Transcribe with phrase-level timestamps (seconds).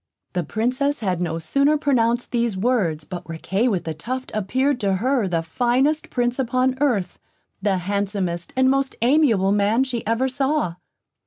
[0.33, 4.95] The Princess had no sooner pronounced these words, but Riquet with the Tuft appeared to
[4.95, 7.19] her the finest Prince upon earth;
[7.61, 10.73] the handsomest and most amiable man she ever saw.